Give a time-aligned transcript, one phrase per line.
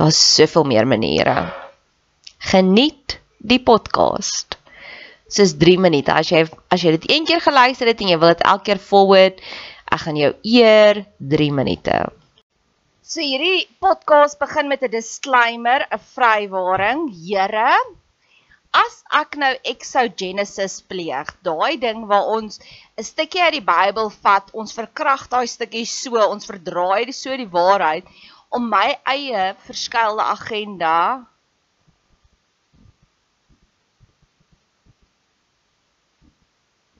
[0.00, 1.52] Daar's soveel meer maniere.
[2.38, 4.56] Geniet die podcast.
[5.28, 6.08] Dis 3 minute.
[6.08, 8.80] As jy as jy dit een keer geluister het en jy wil dit elke keer
[8.80, 9.42] forward,
[9.92, 11.02] ek gaan jou eer
[11.34, 11.98] 3 minute.
[13.04, 17.04] So hierdie podcast begin met 'n disclaimer, 'n vrywaring.
[17.12, 17.76] Here,
[18.72, 22.56] as ek nou exogenesis pleeg, daai ding waar ons
[22.96, 27.52] 'n stukkie uit die Bybel vat, ons verkrag daai stukkie so, ons verdraai so die
[27.52, 28.08] waarheid
[28.50, 30.96] om my eie verskeilde agenda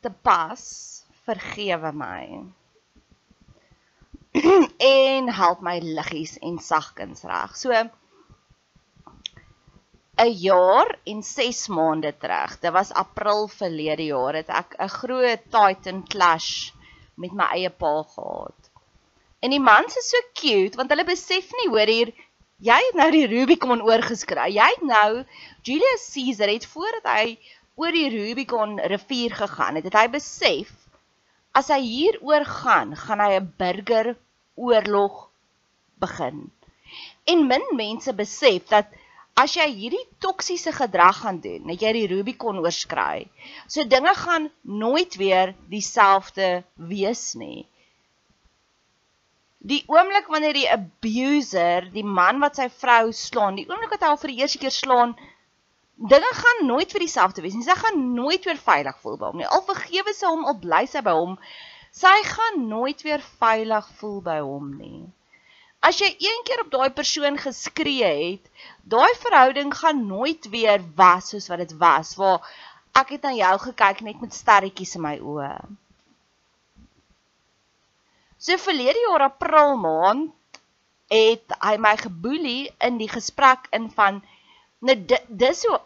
[0.01, 0.63] te pas,
[1.27, 2.25] vergewe my.
[4.79, 7.57] en help my liggies en sagkens reg.
[7.59, 7.75] So
[10.21, 12.59] 'n jaar en 6 maande terug.
[12.61, 16.73] Dit was April verlede jaar het ek 'n groot Titan clash
[17.15, 18.60] met my eie pa gehad.
[19.41, 22.13] En die mans is so cute want hulle besef nie hoor hier
[22.61, 24.51] jy het nou die Rubicon oorgeskry.
[24.53, 25.25] Jy het nou
[25.65, 27.39] Julius Caesar het voordat hy
[27.81, 30.75] oor die Rubicon rivier gegaan het, het hy besef
[31.57, 34.15] as hy hier oor gaan, gaan hy 'n burger
[34.55, 35.31] oorlog
[35.99, 36.51] begin.
[37.25, 38.87] En min mense besef dat
[39.35, 43.27] as jy hierdie toksiese gedrag gaan doen, dat jy die Rubicon oorskry.
[43.67, 47.67] So dinge gaan nooit weer dieselfde wees nie.
[49.61, 54.09] Die oomblik wanneer die abuser, die man wat sy vrou slaan, die oomblik wat hy
[54.13, 55.13] haar vir die eerste keer slaan,
[56.01, 57.67] dinge gaan nooit vir dieselfde wees nie.
[57.67, 59.49] Sy gaan nooit weer veilig voel by hom nie.
[59.53, 61.37] Al vergewe sy hom, al bly sy by hom,
[61.93, 65.03] sy gaan nooit weer veilig voel by hom nie.
[65.85, 68.49] As jy een keer op daai persoon geskree het,
[68.95, 72.45] daai verhouding gaan nooit weer was soos wat dit was, waar
[73.01, 75.53] ek het na jou gekyk net met sterretjies in my oë.
[78.41, 80.31] So verlede jaar April maand
[81.13, 84.23] het hy my geboelie in die gesprek in van
[84.87, 84.95] nou
[85.29, 85.81] dis so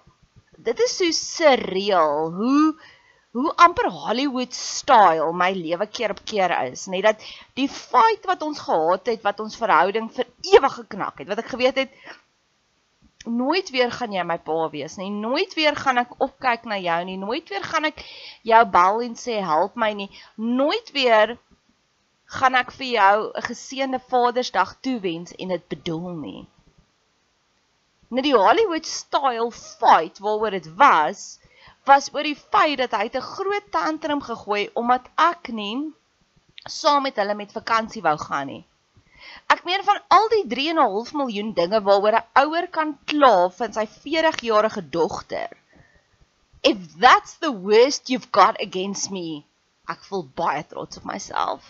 [0.66, 2.74] dit is so surreal hoe
[3.34, 7.24] hoe amper Hollywood style my lewe keer op keer is, net dat
[7.58, 11.50] die fight wat ons gehad het, wat ons verhouding vir ewig geknak het, wat ek
[11.56, 11.96] geweet het
[13.24, 17.00] nooit weer gaan jy my pa wees nie, nooit weer gaan ek opkyk na jou
[17.08, 18.04] nie, nooit weer gaan ek
[18.46, 21.34] jou bel en sê help my nie, nooit weer
[22.26, 26.46] gaan ek vir jou 'n geseënde Vadersdag toewens en dit bedoel nie.
[28.08, 31.38] Net die Hollywood style fight waaroor dit was,
[31.84, 35.92] was oor die feit dat hy 'n groot tantrum gegooi omdat ek nie
[36.66, 38.64] saam met hulle met vakansie wou gaan nie.
[39.48, 43.86] Ek meen van al die 3.5 miljoen dinge waaroor 'n ouer kan kla van sy
[43.86, 45.50] 40-jarige dogter.
[46.62, 49.44] If that's the worst you've got against me,
[49.88, 51.62] ek voel baie trots op myself.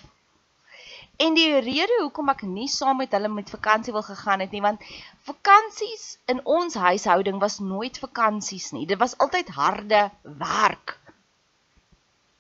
[1.17, 4.63] En die rede hoekom ek nie saam met hulle met vakansie wil gegaan het nie,
[4.65, 4.83] want
[5.29, 8.87] vakansies in ons huishouding was nooit vakansies nie.
[8.87, 10.99] Dit was altyd harde werk.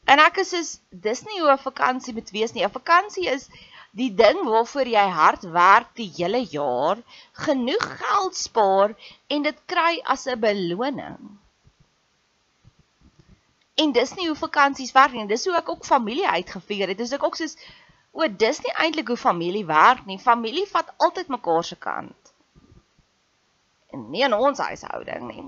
[0.04, 0.72] En ek is soos
[1.06, 2.64] dis nie hoe 'n vakansie moet wees nie.
[2.64, 3.48] 'n Vakansie is
[3.94, 6.98] die ding waarvoor jy hard werk die hele jaar,
[7.46, 8.94] genoeg geld spaar
[9.28, 11.38] en dit kry as 'n beloning.
[13.74, 15.26] En dis nie hoe vakansies werk nie.
[15.26, 16.98] Dis hoe ek ook familie uitgefigure het.
[16.98, 17.56] Dis ek ook soos
[18.14, 20.20] O, dis nie eintlik hoe familie werk nie.
[20.22, 22.30] Familie vat altyd mekaar se kant.
[23.90, 25.46] En nie in ons huishouding nie.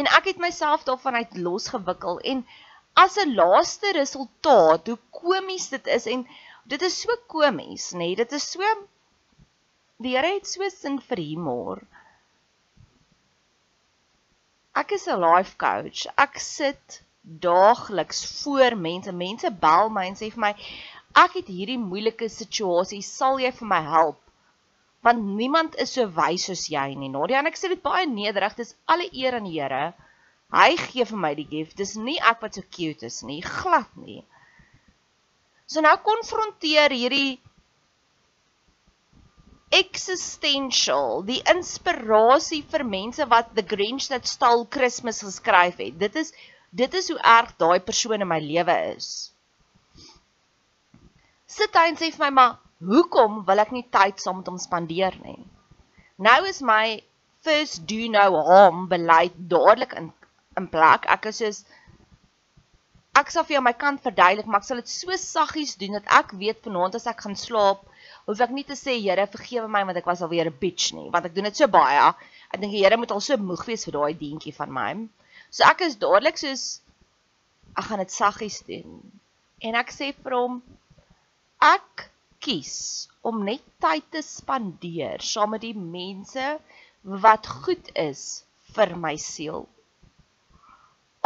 [0.00, 2.44] En ek het myself daarvan uit losgewikkel en
[3.02, 6.24] as 'n laaste resultaat, hoe komies dit is en
[6.64, 8.14] dit is so komies, nê?
[8.16, 8.64] Dit is so
[10.00, 11.82] die Here het so sin vir humor.
[14.74, 16.06] Ek is 'n life coach.
[16.16, 19.12] Ek sit daagliks voor mense.
[19.12, 20.54] Mense bel my en sê vir my,
[21.18, 24.20] Ek het hierdie moeilike situasie, sal jy vir my help?
[25.02, 27.08] Want niemand is so wys soos jy nie.
[27.10, 29.90] Nadia, en ek sê dit baie nederig, dis alle eer aan die Here.
[30.54, 31.76] Hy gee vir my die gift.
[31.78, 34.20] Dis nie ek wat so cute is nie, glad nie.
[35.70, 37.38] So nou konfronteer hierdie
[39.70, 45.98] existential, die inspirasie vir mense wat The Grinch That Stole Christmas geskryf het.
[45.98, 46.34] Dit is
[46.70, 49.29] dit is hoe erg daai persoon in my lewe is
[51.50, 52.58] sit hy en sê vir my, maar
[52.92, 55.40] hoekom wil ek nie tyd saam met hom spandeer nie?
[56.20, 57.00] Nou is my
[57.44, 60.10] first do no harm beleid dadelik in
[60.58, 61.06] in plek.
[61.14, 61.60] Ek is soos
[63.20, 66.10] ek sal vir jou my kant verduidelik, maar ek sal dit so saggies doen dat
[66.20, 67.82] ek weet vanaand as ek gaan slaap,
[68.28, 71.08] hoef ek nie te sê Here, vergewe my want ek was alweer 'n bitch nie,
[71.14, 72.12] want ek doen dit so baie.
[72.52, 74.90] Ek dink die Here moet al so moeg wees vir daai dientjie van my.
[75.50, 76.82] So ek is dadelik soos
[77.76, 79.00] ek gaan dit saggies doen.
[79.60, 80.62] En ek sê vir hom,
[81.60, 82.02] Ek
[82.44, 86.44] kies om net tyd te spandeer saam met die mense
[87.24, 88.22] wat goed is
[88.76, 89.66] vir my siel.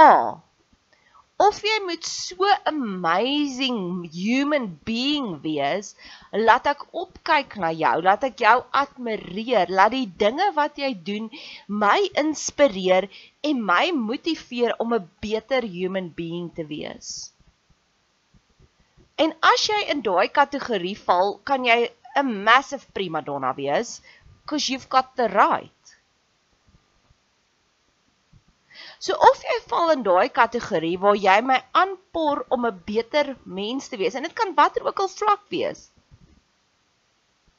[0.04, 0.42] A.
[1.44, 5.92] Of jy moet so amazing human being wees,
[6.32, 11.30] laat ek opkyk na jou, laat ek jou admireer, laat die dinge wat jy doen
[11.68, 13.06] my inspireer
[13.42, 17.33] en my motiveer om 'n beter human being te wees.
[19.22, 21.76] En as jy in daai kategorie val, kan jy
[22.20, 24.00] 'n massive prima donna wees
[24.42, 25.92] because you've got the right.
[28.98, 33.88] So of jy val in daai kategorie waar jy my aanpoor om 'n beter mens
[33.88, 35.90] te wees en dit kan watter ook al vlak wees.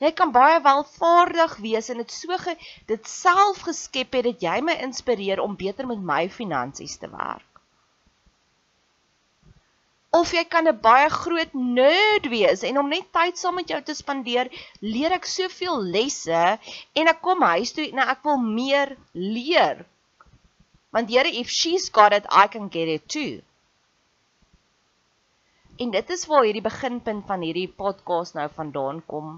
[0.03, 4.59] Jy kan baie welvaardig wees en dit so ge, dit self geskep het dat jy
[4.61, 7.54] my inspireer om beter met my finansies te werk
[10.19, 13.81] of jy kan 'n baie groot nerd wees en om net tyd saam met jou
[13.81, 16.43] te spandeer, leer ek soveel lesse
[17.01, 19.85] en ek kom huis toe en ek wil meer leer.
[20.95, 23.41] Want Here, if she's got it, I can get it too.
[25.77, 29.33] En dit is waar hierdie beginpunt van hierdie podcast nou vandaan kom.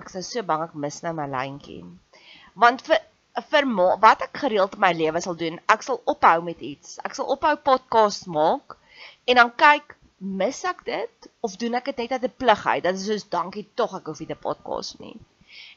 [0.00, 1.84] Ek is so bang ek mis nou my lyntjie.
[2.58, 2.98] Want vir
[3.50, 3.66] vir
[4.00, 6.98] wat ek gereeld in my lewe sal doen, ek sal ophou met iets.
[7.04, 8.76] Ek sal ophou podcast maak
[9.28, 12.82] en dan kyk, mis ek dit of doen ek dit net uit 'n plig uit?
[12.82, 15.18] Dat is soos dankie tog ek hoef nie 'n podcast nie.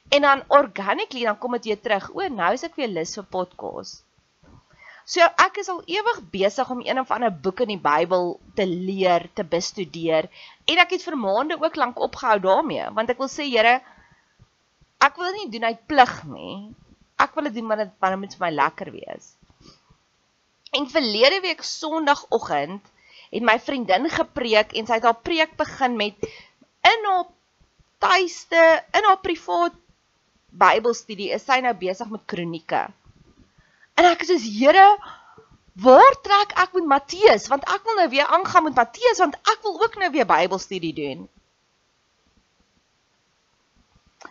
[0.09, 2.09] En dan organically dan kom dit weer terug.
[2.15, 4.03] O, nou is ek weer lus vir podcast.
[5.05, 8.65] So ek is al ewig besig om een of ander boek in die Bybel te
[8.65, 10.29] leer, te bestudeer
[10.65, 13.81] en ek het vir maande ook lank opgehou daarmee, want ek wil sê Here,
[15.01, 16.75] ek wil nie doen uit plig nie
[17.19, 19.33] ek wil dit doen want dit moet vir my lekker wees.
[20.75, 22.85] En verlede week Sondagoggend
[23.29, 26.17] het my vriendin gepreek en sy het haar preek begin met
[26.89, 27.27] in haar
[27.99, 28.63] tuiste,
[28.95, 29.75] in haar privaat
[30.49, 32.87] Bybelstudie is sy nou besig met kronieke.
[33.99, 34.87] En ek sê Here,
[35.79, 39.59] Waar trek ek met Matteus want ek wil nou weer aangaan met Matteus want ek
[39.63, 41.27] wil ook nou weer Bybelstudie doen.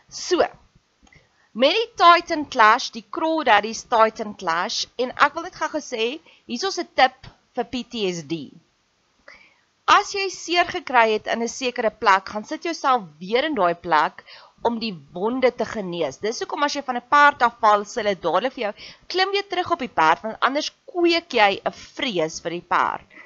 [0.09, 0.45] So.
[1.59, 6.05] Met die Titan Clash, die Crawdaddy's Titan Clash en ek wil net gou gesê,
[6.47, 7.27] hier's 'n tip
[7.59, 8.39] vir PTSD.
[9.95, 13.75] As jy seer gekry het in 'n sekere plek, gaan sit jouself weer in daai
[13.75, 14.23] plek
[14.71, 16.23] om die wonde te genees.
[16.27, 18.75] Dis hoekom as jy van 'n perd afval, sê hulle dadelik vir jou,
[19.09, 23.19] klim weer terug op die perd want anders kweek jy 'n vrees vir die perd.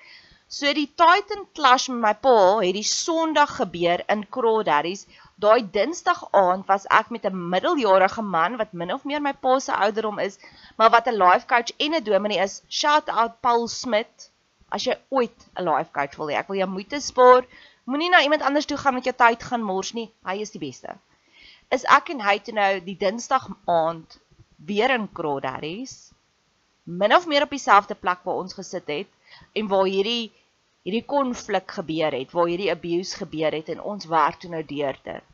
[0.48, 5.06] So die Titan Clash met my pa het die Sondag gebeur in Crawdaddies.
[5.44, 9.58] Daai Dinsdag aand was ek met 'n middeljarige man wat min of meer my pa
[9.58, 10.38] se ouderdom is,
[10.78, 12.62] maar wat 'n life coach en 'n dominee is.
[12.68, 14.30] Shout out Paul Smit.
[14.68, 17.44] As jy ooit 'n life coach wil hê, ek wil jou moeite spaar.
[17.84, 20.12] Moenie na iemand anders toe gaan met jou tyd gaan mors nie.
[20.24, 20.98] Hy is die beste
[21.72, 24.18] is ek en hy toe nou die Dinsdag aand
[24.68, 26.12] weer in Crawdaddies
[27.00, 30.32] min of meer op dieselfde plek waar ons gesit het en waar hierdie
[30.82, 34.96] hierdie konflik gebeur het, waar hierdie abuse gebeur het en ons werk toe nou deur
[35.06, 35.31] dit.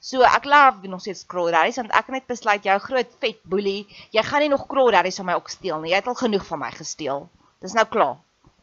[0.00, 3.82] So ek love nog steeds Crawdaddies want ek het net besluit jou groot vet boelie,
[4.14, 5.90] jy gaan nie nog Crawdaddies van my ook steel nie.
[5.90, 7.26] Jy het al genoeg van my gesteel.
[7.64, 8.16] Dis nou klaar.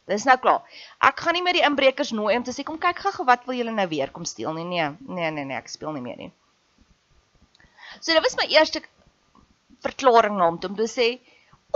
[0.08, 0.63] Dis nou klaar.
[1.04, 3.58] Ek gaan nie meer die inbrekers nooi om te sê kom kyk gou wat wil
[3.58, 4.65] julle nou weer kom steel nie.
[4.70, 6.32] Nee, nee, nee, nee, ek speel nie meer nie.
[8.00, 8.84] So dit was my eerste
[9.86, 11.08] verklaring na hom om te sê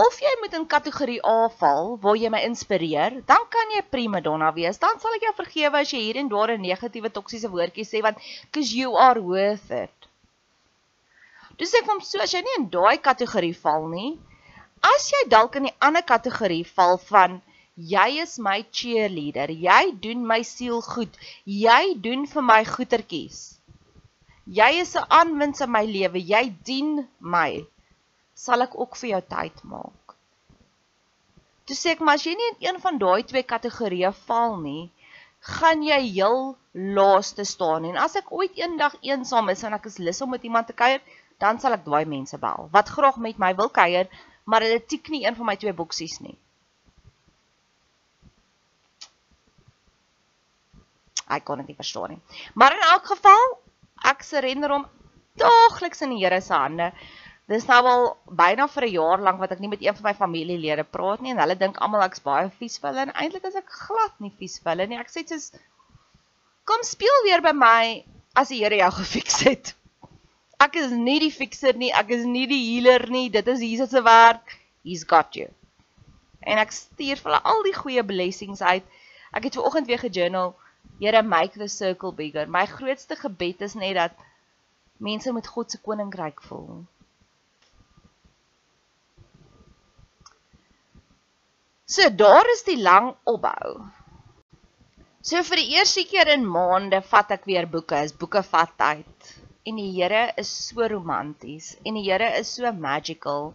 [0.04, 4.20] of jy moet in kategorie A val waar jy my inspireer, dan kan jy prima
[4.24, 4.78] donna wees.
[4.80, 8.02] Dan sal ek jou vergewe as jy hier en daar 'n negatiewe toksiese woordjie sê
[8.06, 8.18] want
[8.52, 10.08] cuz you are worth it.
[11.58, 14.18] Dis ek hom so as jy nie in daai kategorie val nie,
[14.94, 17.40] as jy dalk in die ander kategorie val van
[17.76, 21.12] jy is my cheerleader, jy doen my siel goed,
[21.44, 23.60] jy doen vir my goetertjies.
[24.58, 26.18] Jy is 'n aanwins in my lewe.
[26.18, 27.64] Jy dien my.
[28.40, 30.14] Sal ek ook vir jou tyd maak.
[31.68, 34.88] Toe sê ek, maar as jy nie in een van daai twee kategorieë val nie,
[35.56, 36.40] gaan jy heel
[36.96, 40.44] laaste staan en as ek ooit eendag eensaam is en ek is lus om met
[40.44, 41.00] iemand te kuier,
[41.40, 44.10] dan sal ek daai mense bel wat graag met my wil kuier,
[44.44, 46.36] maar hulle tik nie een van my twee boksies nie.
[51.30, 52.22] Ek kon dit nie verstaan nie.
[52.58, 53.52] Maar in elk geval,
[54.10, 54.88] ek surrender hom
[55.38, 56.90] daagliks in die Here se hande.
[57.50, 58.04] Dis nou al
[58.38, 61.32] byna vir 'n jaar lank wat ek nie met een van my familielede praat nie
[61.34, 64.30] en hulle dink almal ek's baie vies vir hulle en eintlik is ek glad nie
[64.38, 64.98] vies vir hulle nie.
[65.00, 65.50] Ek sê soos
[66.70, 68.04] kom speel weer by my
[68.42, 69.72] as die Here jou gefiks het.
[70.60, 73.26] Ek is nie die fixer nie, ek is nie die healer nie.
[73.38, 74.54] Dit is Jesus se werk.
[74.84, 75.48] He's got you.
[76.46, 78.86] En ek stuur vir hulle al die goeie blessings uit.
[79.34, 80.54] Ek het ver oggend weer gejournal.
[81.00, 82.46] Here make the circle bigger.
[82.46, 84.24] My grootste gebed is net dat
[85.02, 86.84] mense met God se koninkryk voel.
[91.90, 93.80] So daar is die lang opbou.
[95.26, 97.98] So vir die eerste keer in maande vat ek weer boeke.
[98.06, 99.32] Is boeke vat tyd.
[99.66, 103.50] En die Here is so romanties en die Here is so magical.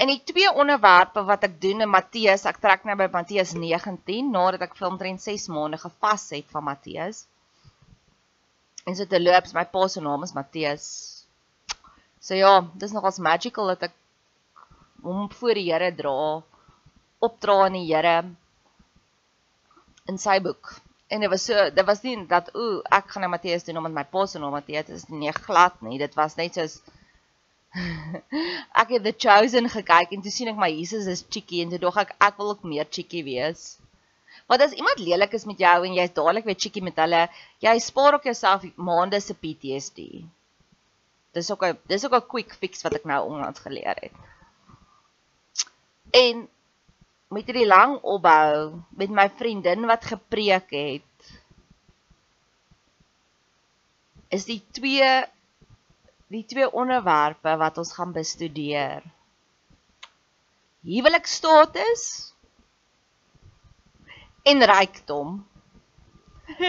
[0.00, 4.32] En die twee onderwerpe wat ek doen in Matteus, ek trek nou by Matteus 19
[4.32, 7.26] nadat ek vir omtrent 6 maande gevas het van Matteus.
[8.88, 10.86] En so te loop, my pa se naam is Matteus.
[12.24, 13.98] So ja, dis nogals magical dat ek
[15.04, 16.40] hom voor die Here dra,
[17.26, 18.22] opdra aan die Here
[20.10, 20.80] in sy boek.
[21.10, 23.96] En dit was so, dit was nie dat ooh, ek gaan nou Matteus doen omdat
[23.96, 25.98] my pa se naam Matteus is nie glad nie.
[25.98, 26.80] Dit was net soos
[28.82, 31.82] ek het The Chosen gekyk en toe sien ek my Jesus is cheeky en toe
[31.82, 33.76] dog ek ek wil ook meer cheeky wees.
[34.50, 37.26] Want as iemand lelik is met jou en jy's dadelik weer cheeky met hulle,
[37.62, 40.06] jy spaar ook jouself maande se PTSD.
[41.34, 44.16] Dis ook 'n dis ook 'n quick fix wat ek nou onlangs geleer het.
[46.10, 46.48] En
[47.30, 51.10] met hierdie lang opbou met my vriendin wat gepreek het
[54.34, 55.10] is die twee
[56.30, 59.02] die twee onderwerpe wat ons gaan bestudeer.
[60.86, 62.04] Huwelikstatus
[64.46, 65.32] en rykdom.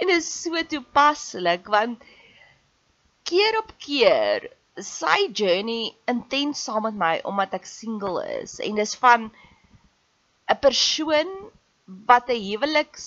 [0.00, 2.06] en is so toepaslik want
[3.26, 4.46] keer op keer
[4.84, 8.58] sy journey intens saam met my omdat ek single is.
[8.64, 9.30] En dis van
[10.48, 11.30] 'n persoon
[12.06, 13.06] wat 'n huweliks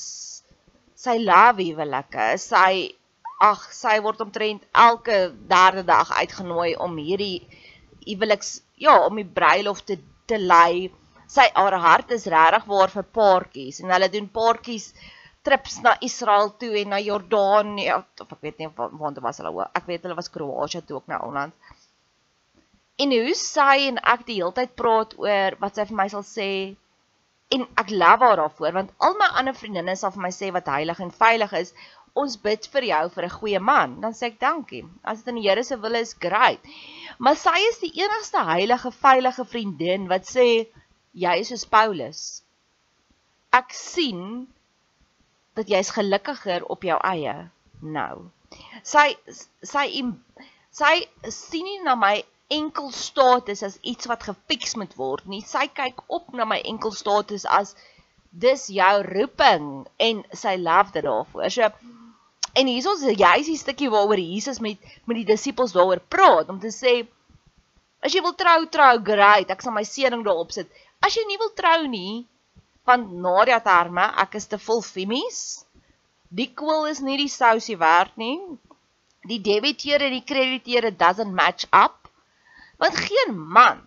[0.96, 2.94] sy love huwelike, sy
[3.42, 7.48] ag sy word omtrent elke derde dag uitgenooi om hierdie
[8.06, 9.98] huweliks ja om die bruiloft te
[10.28, 10.92] te lei.
[11.28, 14.92] Sy haar hart is regtig waar vir paartjies en hulle doen paartjies
[15.48, 19.42] trips na Israel toe en na Jordanië ja, of ek weet nie waar waar was
[19.42, 21.54] hulle ek weet hulle was Kroasie toe ook na Holland
[23.02, 26.26] En hoe sy en ek die hele tyd praat oor wat sy vir my sal
[26.28, 26.50] sê
[27.56, 30.70] en ek love haar daarvoor want al my ander vriendinne sal vir my sê wat
[30.70, 31.74] heilig en veilig is.
[32.22, 33.96] Ons bid vir jou vir 'n goeie man.
[34.04, 34.84] Dan sê ek dankie.
[35.04, 36.60] As dit in die Here se wil is, great.
[37.18, 40.48] Maar sy is die enigste heilige, veilige vriendin wat sê
[41.26, 42.44] jy is soos Paulus.
[43.62, 44.48] Ek sien
[45.58, 47.36] dat jy's gelukkiger op jou eie
[47.82, 48.30] nou.
[48.84, 49.12] Sy
[49.64, 49.88] sy
[50.72, 50.94] sy
[51.28, 52.16] sien nie na my
[52.52, 55.42] enkel status as iets wat gefiks moet word nie.
[55.42, 57.76] Sy kyk op na my enkel status as
[58.32, 61.50] dis jou roeping en sy dit daarvoor.
[61.50, 61.72] So
[62.52, 66.50] en hier is ons juist die stukkie waaroor Jesus met met die disippels daaroor praat
[66.50, 67.02] om te sê
[68.04, 70.68] as jy wil trou trou great, ek sal my seëning daarop sit.
[71.02, 72.26] As jy nie wil trou nie,
[72.88, 75.42] van Nadia terme, ek is te vol femies.
[76.30, 78.40] Die kool is nie die sousie werd nie.
[79.30, 82.10] Die debiteure en die krediteure doesn't match up.
[82.82, 83.84] Want geen man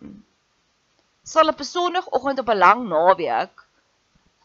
[1.24, 3.64] sal op 'n sonoggend op 'n lang naweek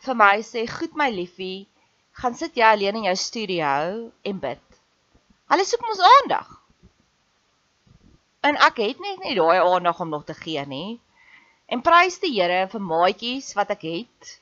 [0.06, 1.68] vir my sê, "Goed my liefie,
[2.12, 4.66] gaan sit jy alleen in jou studio en bid."
[5.50, 6.50] Hulle soek mos aandag.
[8.42, 11.00] En ek het net nie daai aandag om nog te gee nie.
[11.68, 14.39] En prys die Here vir maatjies wat ek het.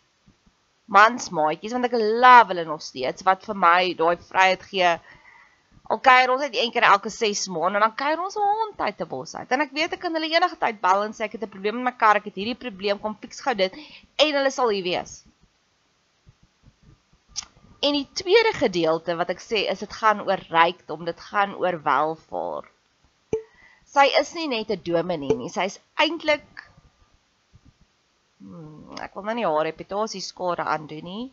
[0.88, 4.96] Mans maatjies want ek love hulle nog steeds wat vir my daai vryheid gee
[5.88, 8.82] Al kuier ons net een keer elke 6 maande en dan kuier ons 'n hond
[8.88, 9.52] uit te bos uit.
[9.52, 11.76] En ek weet ek kan hulle enige tyd bel en sê ek het 'n probleem
[11.76, 13.74] met my kar, ek het hierdie probleem, kom fiks gou dit
[14.26, 15.24] en hulle sal hier wees.
[17.80, 21.80] En die tweede gedeelte wat ek sê is dit gaan oor rykdom, dit gaan oor
[21.84, 22.74] welvaart.
[23.86, 26.68] Sy is nie net 'n dominee nie, sy is eintlik
[28.40, 31.26] hmm, ek wil nou nie haar reputasie skade aandoen nie.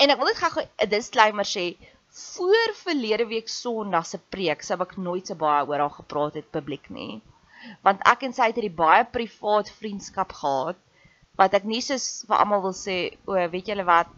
[0.00, 1.66] En ek wil net gou 'n disclaimer sê,
[2.12, 6.50] voor verlede week Sondag se preek sou ek nooit so baie oor haar gepraat het
[6.56, 7.20] publiek nie.
[7.82, 10.76] Want ek en sy het hierdie baie privaat vriendskap gehad
[11.40, 14.08] wat ek nie soos vir almal wil sê, o, weet julle wat?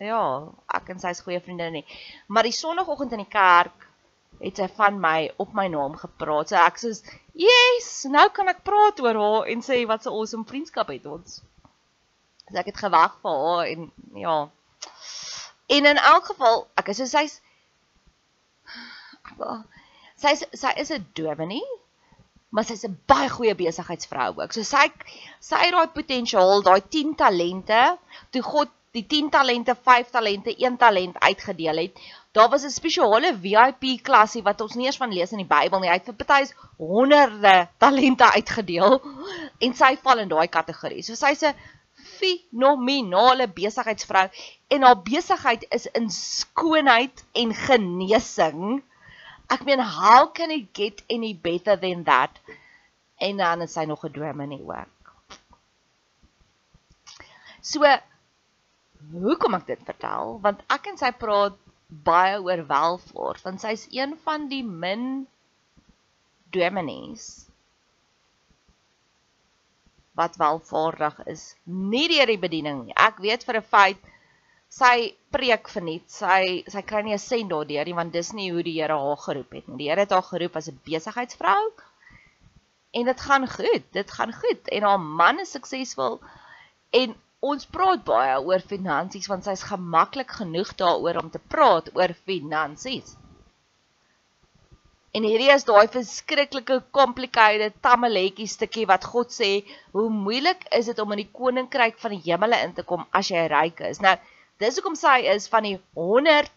[0.00, 1.84] Ja, ek en sy is goeie vriende nie.
[2.26, 3.89] Maar die Sondagoggend in die kerk
[4.40, 6.48] het sy van my op my naam gepraat.
[6.48, 6.94] So ek sê,
[7.34, 11.06] "Yes, nou kan ek praat oor haar en sê wat 'n so awesome vriendskap het
[11.06, 11.42] ons."
[12.50, 14.50] So ek het gewag vir haar en ja,
[15.70, 17.36] En in elk geval, ek is so sy's
[20.22, 21.76] sy's sy is 'n dominee,
[22.50, 24.56] maar sy's 'n baie goeie besigheidsvrou ook.
[24.56, 24.88] So sy
[25.50, 27.82] sy het daai potensiaal, daai 10 talente,
[28.34, 32.02] toe God die 10 talente, 5 talente, 1 talent uitgedeel het.
[32.32, 35.80] Daar was 'n spesiale VIP klasie wat ons nie eens van lees in die Bybel
[35.80, 35.88] nie.
[35.88, 39.00] Hy het vir party's honderde talente uitgedeel
[39.58, 41.02] en sy val in daai kategorie.
[41.02, 41.54] So sy's 'n
[42.20, 44.28] fenominale besigheidsvrou
[44.68, 48.82] en haar besigheid is in skoonheid en genesing.
[49.50, 52.30] Ek meen, how can it get any better than that?
[53.18, 55.14] En dan is sy nog 'n dominee ook.
[57.60, 57.82] So
[59.12, 60.38] hoekom ek dit vertel?
[60.42, 61.58] Want ek en sy praat
[61.90, 65.26] baie oor welvaart, want sy's een van die min
[66.54, 67.46] dominees
[70.18, 72.96] wat welvaardig is, nie deur die bediening nie.
[72.96, 74.10] Ek weet vir 'n feit
[74.70, 76.06] sy preek verniet.
[76.10, 79.22] Sy sy kry nie 'n sent daardeur nie want dis nie hoe die Here haar
[79.26, 79.78] geroep het nie.
[79.78, 81.72] Die Here het haar geroep as 'n besigheidsvrou.
[82.92, 83.84] En dit gaan goed.
[83.92, 86.20] Dit gaan goed en haar man is suksesvol
[86.90, 92.12] en ons praat baie oor finansies want sy's gemaklik genoeg daaroor om te praat oor
[92.28, 93.16] finansies.
[95.16, 99.48] En hierdie is daai verskriklike complicated tamaletjie stukkie wat God sê,
[99.96, 103.32] hoe moeilik is dit om in die koninkryk van die hemele in te kom as
[103.32, 103.98] jy ryk is.
[104.04, 104.14] Nou,
[104.62, 106.52] dis hoekom sy is van die 100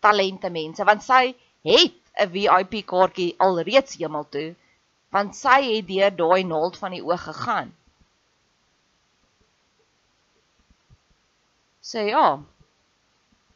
[0.00, 1.34] talente mense, want sy
[1.68, 4.48] het 'n VIP kaartjie alreeds hemel toe,
[5.12, 7.74] want sy het deur daai naald van die oog gegaan.
[11.88, 12.44] So ja,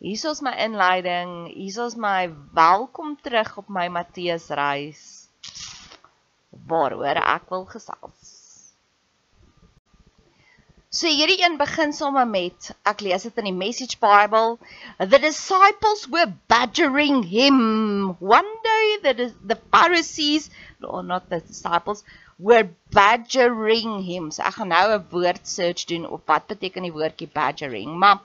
[0.00, 5.02] Hier is my inleiding, hier is my welkom terug op my Matteus reis
[6.70, 8.32] waaroor ek wil gesels.
[10.88, 14.58] So hierdie een begin sommer met ek lees dit in die Message Bible.
[14.98, 17.60] The disciples were badgering him.
[18.18, 20.48] One day the the Pharisees
[20.82, 22.02] or not the disciples
[22.42, 24.30] were badgering him.
[24.34, 27.96] So ek gaan nou 'n woord search doen op wat beteken die woordjie badgering.
[27.98, 28.20] Maar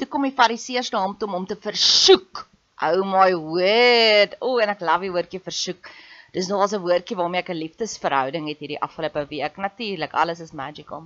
[0.00, 2.46] Toe kom die fariseërs na hom toe om hom te versoek.
[2.80, 4.38] Oh my word.
[4.40, 5.90] O, oh, en ek love die woordjie versoek.
[6.32, 9.56] Dis nog as 'n woordjie waarmee ek 'n liefdesverhouding het hierdie afgelope week.
[9.60, 11.04] Natuurlik, alles is magical.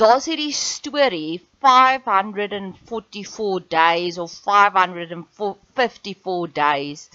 [0.00, 7.10] Daar's hierdie storie 544 days of 554 days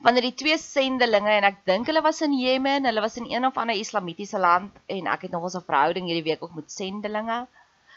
[0.00, 3.46] wanneer die twee sendelinge en ek dink hulle was in Jemen, hulle was in een
[3.46, 7.46] of ander islamitiese land en ek het nog 'n verhouding hierdie week ook met sendelinge.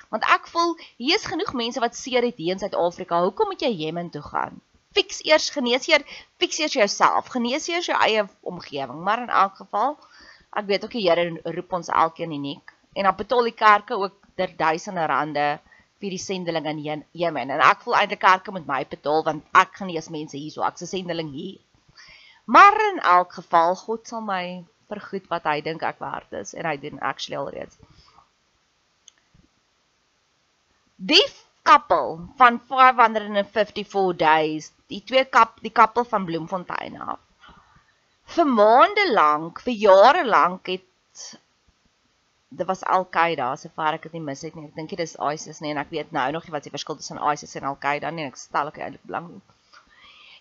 [0.10, 3.23] Want ek voel hier is genoeg mense wat seer het hier in Suid-Afrika.
[3.23, 4.62] Hoekom moet jy Jemen toe gaan?
[4.93, 6.04] Fiks eers genees eers,
[6.38, 9.04] fiks eers jouself, genees eers jou eie omgewing.
[9.04, 9.97] Maar in elk geval,
[10.54, 14.17] ek weet ook die Here roep ons elkeen uniek en dan betaal die kerke ook
[14.36, 15.47] ter duisende rande
[16.01, 17.53] vir die sendeling in Jemen.
[17.53, 20.65] En ek voel eintlik kerke moet my betaal want ek genees mense hier so.
[20.67, 21.60] Ek's 'n sendeling hier.
[22.45, 26.65] Maar in elk geval, God sal my vergoed wat hy dink ek werd is en
[26.65, 27.77] hy doen actually alreeds.
[30.95, 31.23] Die
[31.63, 37.19] koppel van 554 days, die twee kap die koppel van Bloemfontein af.
[38.36, 41.39] Vir maande lank, vir jare lank het
[42.53, 44.67] dit was Al-Qaeda, sover ek dit nie mis het nie.
[44.69, 46.99] Ek dink dit is ISIS nie en ek weet nou nog nie wat die verskil
[46.99, 48.29] tussen ISIS en Al-Qaeda nie.
[48.29, 49.41] Ek stel ook eintlik belang nie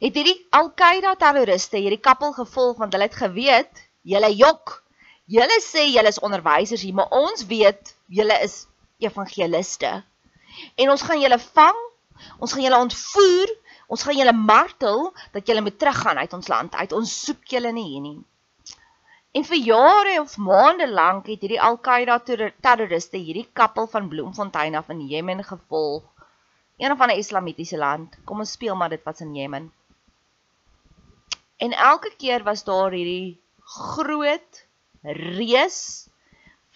[0.03, 4.81] het hierdie Al-Qaeda terroriste hierdie kappel gevolg want hulle het geweet julle jok.
[5.31, 8.65] Julle sê julle is onderwysers hier, maar ons weet julle is
[9.03, 9.93] evangeliste.
[10.77, 11.79] En ons gaan julle vang,
[12.43, 13.55] ons gaan julle ontvoer,
[13.87, 16.97] ons gaan julle martel dat julle moet teruggaan uit ons land uit.
[16.99, 18.19] Ons soek julle nie hier nie.
[19.33, 24.91] En vir jare of maande lank het hierdie Al-Qaeda terroriste hierdie kappel van Bloemfontein af
[24.93, 26.27] in Jemen gevolg.
[26.77, 28.19] Een of ander islamitiese land.
[28.29, 29.71] Kom ons speel maar dit wat in Jemen.
[31.57, 33.41] En elke keer was daar hierdie
[33.77, 34.61] groot
[35.39, 35.81] reus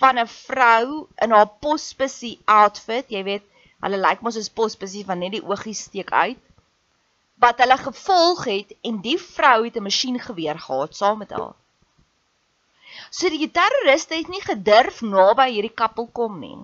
[0.00, 3.44] van 'n vrou in haar posbusie outfit, jy weet,
[3.84, 6.40] hulle lyk mos soos posbusie van net die oogies steek uit.
[7.36, 11.54] Wat hulle gevolg het en die vrou het 'n masjiengeweer gehad saam met haar.
[13.10, 16.56] So die terroriste het nie gedurf naby hierdie kappel kom nie.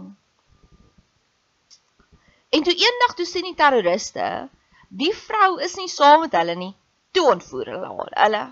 [2.53, 4.49] En toe eendag toe sien die terroriste,
[4.88, 6.75] die vrou is nie saam met hulle nie
[7.16, 8.42] toe ontvoer hulle hulle.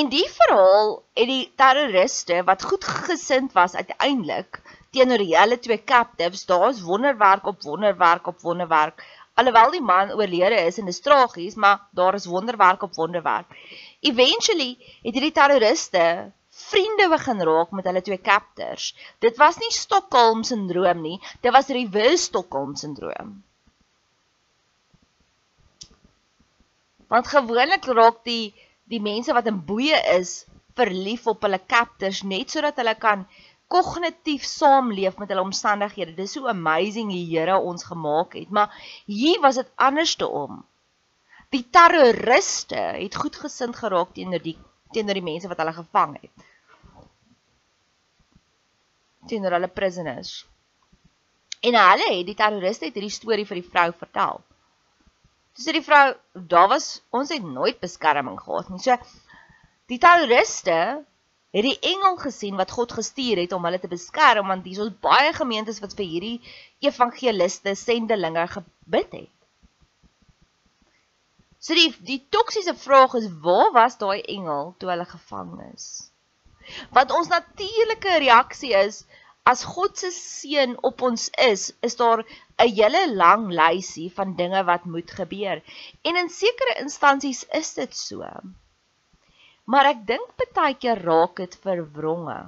[0.00, 4.60] En die verhaal het die terroriste wat goed gesind was uiteindelik
[4.94, 9.04] teenoor die hele twee captives, daar's wonderwerk op wonderwerk op wonderwerk.
[9.34, 13.50] Alhoewel die man oorlede is en dis tragies, maar daar is wonderwerk op wonderwerk.
[14.00, 16.04] Eventually het hierdie terroriste
[16.54, 18.92] vriende begin raak met hulle twee captors.
[19.18, 23.40] Dit was nie Stockholm sindroom nie, dit was reverse Stockholm sindroom.
[27.10, 28.54] Want gewoonlik raak die
[28.90, 30.44] die mense wat in boeye is
[30.76, 33.24] verlief op hulle captors net sodat hulle kan
[33.72, 36.14] kognitief saamleef met hulle omstandighede.
[36.18, 38.74] Dis so amazing die Here ons gemaak het, maar
[39.06, 40.62] hier was dit anderste om.
[41.54, 44.58] Die terroriste het goed gesind geraak teenoor die
[44.94, 46.48] teenoor die mense wat hulle gevang het.
[49.30, 50.34] Teenoor hulle prisoners.
[51.64, 54.42] En hulle het die terroriste het hierdie storie vir die vrou vertel.
[55.54, 58.82] Toe sê die vrou, daar was ons het nooit beskerming gehad nie.
[58.82, 58.96] So
[59.92, 60.78] die terroriste
[61.54, 64.96] het die engel gesien wat God gestuur het om hulle te beskerm want hier is
[65.04, 66.38] baie gemeentes wat vir hierdie
[66.82, 69.33] evangeliste sendelinge gebid het.
[71.64, 75.86] So die die toksiese vraag is waar was daai engel toe hulle gevang is?
[76.96, 78.98] Wat ons natuurlike reaksie is
[79.52, 84.64] as God se seën op ons is, is daar 'n hele lang lysie van dinge
[84.70, 85.64] wat moet gebeur.
[86.02, 88.28] En in sekere instansies is dit so.
[89.64, 92.40] Maar ek dink baie keer raak dit verwronge.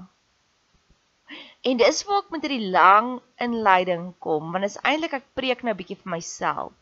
[1.68, 5.72] En dis waar ek met hierdie lang inleiding kom, want is eintlik ek preek nou
[5.74, 6.72] 'n bietjie vir myself.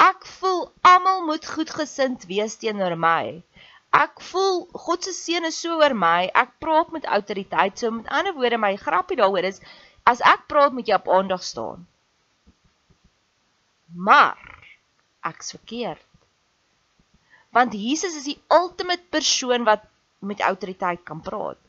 [0.00, 3.42] Ek voel almal moet goedgesind wees teenoor my
[3.94, 6.26] ek voel God se seën is so oor my.
[6.42, 7.78] Ek praat met autoriteit.
[7.78, 9.60] So met ander woorde, my grappie daaroor is
[10.10, 11.86] as ek praat met jy op aandag staan.
[13.94, 14.40] Maar
[15.30, 16.02] ek's verkeerd.
[17.54, 19.86] Want Jesus is die ultimate persoon wat
[20.18, 21.60] met autoriteit kan praat.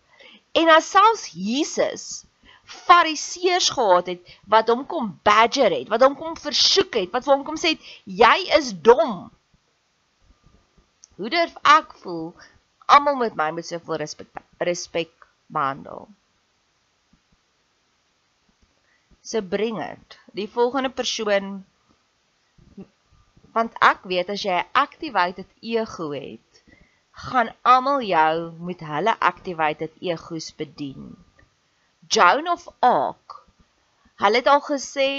[0.58, 2.26] En as selfs Jesus
[2.66, 7.36] fariseërs gehad het wat hom kom badger het, wat hom kom versoek het, wat vir
[7.36, 9.30] hom kom sê het, jy is dom.
[11.16, 12.34] Hoe durf ek voel
[12.92, 15.14] almal met my met soveel respek respek
[15.48, 16.10] behandel?
[19.26, 20.20] So bring dit.
[20.38, 21.64] Die volgende persoon
[23.56, 26.64] want ek weet as jy 'n activated ego het,
[27.16, 31.25] gaan almal jou met hulle activated egos bedien.
[32.10, 33.46] Joan of Arc.
[34.22, 35.10] Hulle het al gesê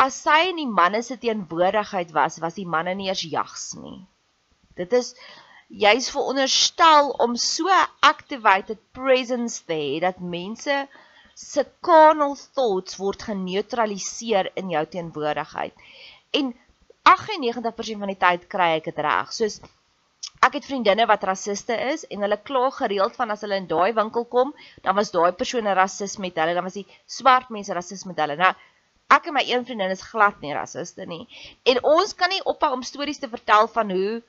[0.00, 4.00] as sy in die manne se teenwoordigheid was, was die manne nie eers jags nie.
[4.76, 5.12] Dit is
[5.70, 7.68] jy's veronderstel om so
[8.06, 10.78] activated presence te hê dat mense
[11.40, 15.76] se carnal thoughts word geneutraliseer in jou teenwoordigheid.
[16.36, 16.52] En
[17.08, 19.30] 98% van die tyd kry ek dit reg.
[19.32, 19.60] Soos
[20.40, 23.92] ek het vriendinne wat rassiste is en hulle kla gereeld van as hulle in daai
[23.96, 27.74] winkel kom, dan was daai persoon 'n rassist met hulle, dan was die swart mense
[27.76, 28.36] rassist met hulle.
[28.36, 28.54] Nou,
[29.10, 31.26] ek en my een vriendin is glad nie rassiste nie.
[31.64, 34.22] En ons kan nie ophou om stories te vertel van hoe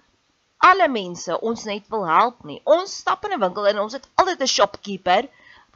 [0.57, 2.59] alle mense ons net wil help nie.
[2.65, 5.29] Ons stap in 'n winkel en ons het altyd 'n shopkeeper.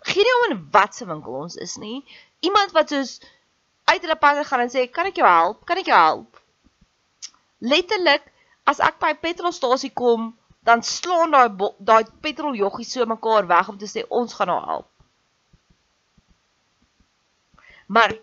[0.03, 2.03] Geen nie om in wat se winkel ons is nie.
[2.39, 3.21] Iemand wat soos
[3.85, 5.65] uit hulle pad gaan en sê, "Kan ek jou help?
[5.65, 6.41] Kan ek jou help?"
[7.59, 8.34] Letterlik
[8.65, 10.33] as ek by petrolstasie kom,
[10.65, 14.89] dan slaan daai daai petroljoggies so mekaar weg om te sê ons gaan haar help.
[17.87, 18.15] Maar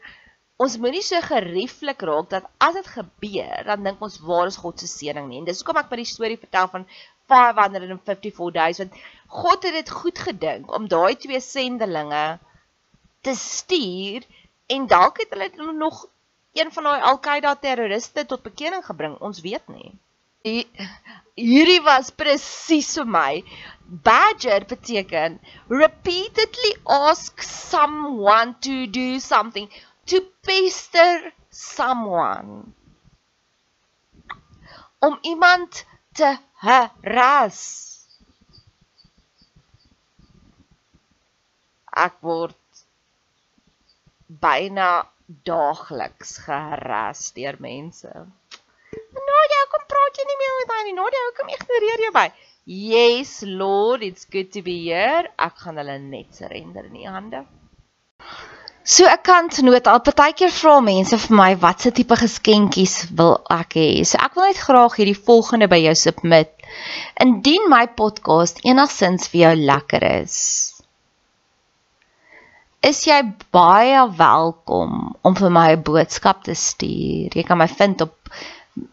[0.62, 4.83] ons moenie so gerieflik raak dat as dit gebeur, dan dink ons waar is God
[4.83, 5.40] se seëning nie.
[5.42, 6.87] En dis hoekom ek by die storie vertel van
[7.31, 9.02] 554 days want
[9.33, 12.24] God het dit goed gedink om daai twee sendelinge
[13.22, 14.26] te stuur
[14.74, 16.07] en dalk het hulle nog
[16.59, 19.14] een van daai Al-Qaeda terroriste tot bekering gebring.
[19.22, 19.94] Ons weet nie
[20.44, 23.42] hierdie was presies vir my.
[24.09, 29.68] Badger beteken repeatedly ask someone to do something,
[30.07, 32.72] to pester someone.
[35.02, 37.61] Om iemand te harass.
[41.92, 42.57] Ek word
[44.40, 44.90] byna
[45.44, 48.12] daagliks geharass deur mense.
[49.42, 50.92] Nadia, kom praat jy nie meer met my nie.
[50.94, 52.26] Nadia, hoekom ignoreer jy my?
[52.70, 55.24] Yes, Lord, it's good to be here.
[55.35, 57.40] Ek gaan hulle net surrender in u hande.
[58.87, 63.74] So ek kan noot al partykeer vra mense vir my watse tipe geskenkies wil ek
[63.81, 63.88] hê.
[64.07, 66.55] So ek wil net graag hierdie volgende by jou submit.
[67.26, 70.37] Indien my podcast enigsins vir jou lekker is,
[72.83, 73.18] is jy
[73.55, 77.35] baie welkom om vir my 'n boodskap te stuur.
[77.35, 78.14] Jy kan my vind op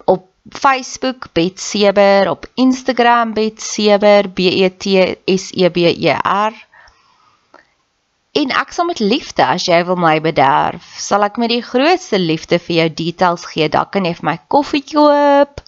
[0.05, 6.15] op Facebook Bet Seber, op Instagram Bet Seber, B E T S E B E
[6.23, 6.53] R.
[8.31, 12.19] En ek sal met liefde as jy wil my bederf, sal ek met die grootste
[12.21, 13.69] liefde vir jou details gee.
[13.73, 15.63] Dalk kan jy vir my koffie koop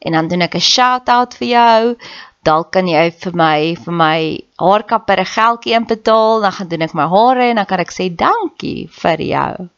[0.00, 1.96] en dan doen ek 'n shout-out vir jou.
[2.42, 4.18] Dalk kan jy vir my vir my
[4.58, 8.08] haarkapper 'n geldjie inbetaal, dan gaan doen ek my hare en dan kan ek sê
[8.08, 9.68] dankie vir jou.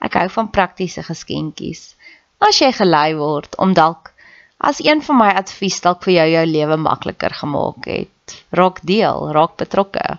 [0.00, 1.94] Ek hou van praktiese geskenkies
[2.38, 4.12] as jy gelei word om dalk
[4.58, 8.34] as een van my advies dalk vir jou jou lewe makliker gemaak het.
[8.50, 10.18] Raak deel, raak betrokke.